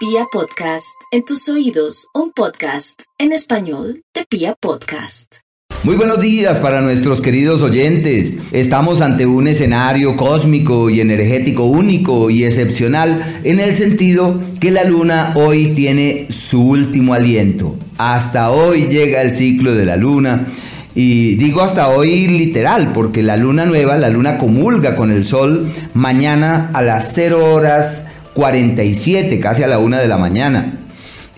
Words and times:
Pia 0.00 0.24
Podcast, 0.32 0.96
en 1.12 1.26
tus 1.26 1.46
oídos, 1.50 2.06
un 2.14 2.32
podcast 2.32 3.02
en 3.18 3.32
español 3.32 4.00
de 4.14 4.24
Pia 4.24 4.54
Podcast. 4.58 5.40
Muy 5.82 5.96
buenos 5.96 6.22
días 6.22 6.56
para 6.56 6.80
nuestros 6.80 7.20
queridos 7.20 7.60
oyentes. 7.60 8.38
Estamos 8.50 9.02
ante 9.02 9.26
un 9.26 9.46
escenario 9.46 10.16
cósmico 10.16 10.88
y 10.88 11.02
energético 11.02 11.64
único 11.64 12.30
y 12.30 12.44
excepcional 12.44 13.42
en 13.44 13.60
el 13.60 13.76
sentido 13.76 14.40
que 14.58 14.70
la 14.70 14.84
luna 14.84 15.34
hoy 15.36 15.74
tiene 15.74 16.28
su 16.30 16.66
último 16.66 17.12
aliento. 17.12 17.76
Hasta 17.98 18.52
hoy 18.52 18.86
llega 18.86 19.20
el 19.20 19.36
ciclo 19.36 19.74
de 19.74 19.84
la 19.84 19.98
luna. 19.98 20.46
Y 20.94 21.34
digo 21.36 21.60
hasta 21.60 21.88
hoy 21.88 22.26
literal, 22.26 22.94
porque 22.94 23.22
la 23.22 23.36
luna 23.36 23.66
nueva, 23.66 23.98
la 23.98 24.08
luna 24.08 24.38
comulga 24.38 24.96
con 24.96 25.10
el 25.10 25.26
sol 25.26 25.70
mañana 25.92 26.70
a 26.72 26.80
las 26.80 27.12
0 27.14 27.54
horas 27.54 28.04
47, 28.40 29.38
casi 29.38 29.62
a 29.64 29.66
la 29.66 29.78
1 29.78 29.98
de 29.98 30.08
la 30.08 30.16
mañana. 30.16 30.72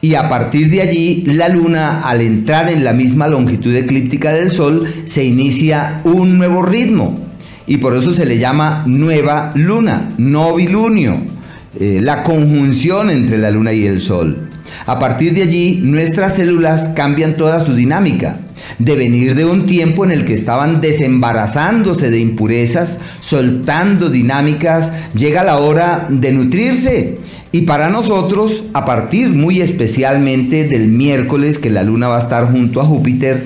Y 0.00 0.14
a 0.14 0.28
partir 0.28 0.70
de 0.70 0.82
allí, 0.82 1.24
la 1.26 1.48
luna, 1.48 2.02
al 2.02 2.20
entrar 2.20 2.70
en 2.70 2.84
la 2.84 2.92
misma 2.92 3.26
longitud 3.26 3.74
eclíptica 3.74 4.32
del 4.32 4.52
sol, 4.52 4.86
se 5.04 5.24
inicia 5.24 6.00
un 6.04 6.38
nuevo 6.38 6.62
ritmo. 6.62 7.18
Y 7.66 7.78
por 7.78 7.96
eso 7.96 8.12
se 8.12 8.24
le 8.24 8.38
llama 8.38 8.84
nueva 8.86 9.50
luna, 9.56 10.10
novilunio, 10.16 11.16
eh, 11.80 11.98
la 12.00 12.22
conjunción 12.22 13.10
entre 13.10 13.38
la 13.38 13.50
luna 13.50 13.72
y 13.72 13.84
el 13.84 14.00
sol. 14.00 14.48
A 14.86 15.00
partir 15.00 15.34
de 15.34 15.42
allí, 15.42 15.80
nuestras 15.82 16.36
células 16.36 16.90
cambian 16.94 17.36
toda 17.36 17.58
su 17.58 17.74
dinámica. 17.74 18.38
De 18.78 18.96
venir 18.96 19.34
de 19.34 19.44
un 19.44 19.66
tiempo 19.66 20.04
en 20.04 20.12
el 20.12 20.24
que 20.24 20.34
estaban 20.34 20.80
desembarazándose 20.80 22.10
de 22.10 22.18
impurezas, 22.18 22.98
soltando 23.20 24.10
dinámicas, 24.10 24.92
llega 25.14 25.44
la 25.44 25.58
hora 25.58 26.06
de 26.08 26.32
nutrirse. 26.32 27.18
Y 27.52 27.62
para 27.62 27.90
nosotros, 27.90 28.64
a 28.72 28.84
partir 28.84 29.28
muy 29.28 29.60
especialmente 29.60 30.66
del 30.66 30.88
miércoles 30.88 31.58
que 31.58 31.68
la 31.68 31.82
luna 31.82 32.08
va 32.08 32.16
a 32.16 32.22
estar 32.22 32.50
junto 32.50 32.80
a 32.80 32.84
Júpiter, 32.84 33.44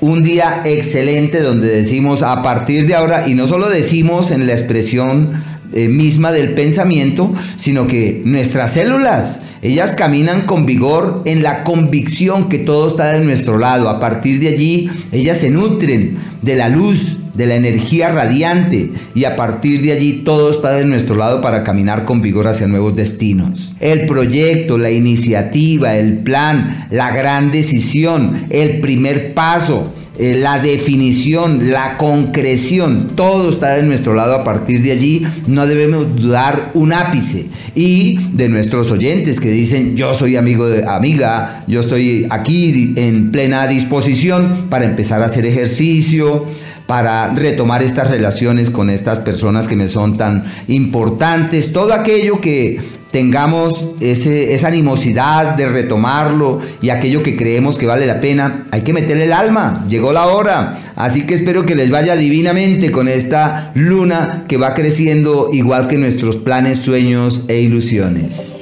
un 0.00 0.22
día 0.22 0.62
excelente 0.64 1.40
donde 1.40 1.66
decimos 1.66 2.22
a 2.22 2.40
partir 2.42 2.86
de 2.86 2.94
ahora, 2.94 3.28
y 3.28 3.34
no 3.34 3.48
solo 3.48 3.68
decimos 3.68 4.30
en 4.30 4.46
la 4.46 4.52
expresión 4.52 5.42
eh, 5.72 5.88
misma 5.88 6.32
del 6.32 6.54
pensamiento, 6.54 7.32
sino 7.58 7.86
que 7.86 8.22
nuestras 8.24 8.72
células, 8.74 9.40
ellas 9.60 9.92
caminan 9.92 10.42
con 10.42 10.66
vigor 10.66 11.22
en 11.24 11.42
la 11.42 11.64
convicción 11.64 12.48
que 12.48 12.58
todo 12.58 12.88
está 12.88 13.12
de 13.12 13.24
nuestro 13.24 13.58
lado. 13.58 13.88
A 13.88 14.00
partir 14.00 14.40
de 14.40 14.48
allí, 14.48 14.88
ellas 15.12 15.38
se 15.38 15.50
nutren 15.50 16.16
de 16.42 16.56
la 16.56 16.68
luz, 16.68 17.18
de 17.38 17.46
la 17.46 17.54
energía 17.54 18.08
radiante 18.08 18.90
y 19.14 19.24
a 19.24 19.36
partir 19.36 19.80
de 19.80 19.92
allí 19.92 20.22
todo 20.24 20.50
está 20.50 20.72
de 20.72 20.84
nuestro 20.84 21.14
lado 21.14 21.40
para 21.40 21.62
caminar 21.62 22.04
con 22.04 22.20
vigor 22.20 22.48
hacia 22.48 22.66
nuevos 22.66 22.96
destinos. 22.96 23.74
El 23.78 24.06
proyecto, 24.06 24.76
la 24.76 24.90
iniciativa, 24.90 25.96
el 25.96 26.18
plan, 26.18 26.88
la 26.90 27.12
gran 27.12 27.52
decisión, 27.52 28.46
el 28.50 28.80
primer 28.80 29.34
paso, 29.34 29.94
eh, 30.18 30.34
la 30.34 30.58
definición, 30.58 31.70
la 31.70 31.96
concreción, 31.96 33.12
todo 33.14 33.50
está 33.50 33.76
de 33.76 33.84
nuestro 33.84 34.14
lado 34.14 34.34
a 34.34 34.42
partir 34.44 34.82
de 34.82 34.90
allí, 34.90 35.24
no 35.46 35.64
debemos 35.66 36.16
dudar 36.16 36.72
un 36.74 36.92
ápice. 36.92 37.46
Y 37.76 38.18
de 38.32 38.48
nuestros 38.48 38.90
oyentes 38.90 39.38
que 39.38 39.50
dicen, 39.50 39.96
yo 39.96 40.12
soy 40.14 40.36
amigo 40.36 40.68
de 40.68 40.84
amiga, 40.84 41.62
yo 41.68 41.80
estoy 41.80 42.26
aquí 42.30 42.94
en 42.96 43.30
plena 43.30 43.68
disposición 43.68 44.66
para 44.68 44.86
empezar 44.86 45.22
a 45.22 45.26
hacer 45.26 45.46
ejercicio, 45.46 46.46
para 46.88 47.32
retomar 47.34 47.82
estas 47.82 48.10
relaciones 48.10 48.70
con 48.70 48.90
estas 48.90 49.18
personas 49.18 49.68
que 49.68 49.76
me 49.76 49.88
son 49.88 50.16
tan 50.16 50.44
importantes, 50.66 51.72
todo 51.72 51.92
aquello 51.92 52.40
que 52.40 52.80
tengamos 53.10 53.84
ese, 54.00 54.54
esa 54.54 54.68
animosidad 54.68 55.56
de 55.56 55.68
retomarlo 55.68 56.60
y 56.82 56.90
aquello 56.90 57.22
que 57.22 57.36
creemos 57.36 57.76
que 57.76 57.86
vale 57.86 58.06
la 58.06 58.20
pena, 58.20 58.66
hay 58.70 58.82
que 58.82 58.92
meterle 58.92 59.24
el 59.24 59.32
alma, 59.32 59.86
llegó 59.88 60.12
la 60.12 60.26
hora. 60.26 60.78
Así 60.96 61.22
que 61.22 61.34
espero 61.34 61.64
que 61.64 61.74
les 61.74 61.90
vaya 61.90 62.16
divinamente 62.16 62.90
con 62.90 63.08
esta 63.08 63.72
luna 63.74 64.44
que 64.48 64.56
va 64.56 64.74
creciendo 64.74 65.50
igual 65.52 65.88
que 65.88 65.96
nuestros 65.96 66.36
planes, 66.36 66.78
sueños 66.78 67.44
e 67.48 67.60
ilusiones. 67.60 68.58